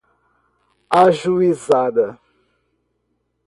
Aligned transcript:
ajuizada 1.03 2.07